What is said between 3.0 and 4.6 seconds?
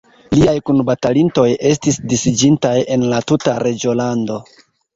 la tuta reĝolando.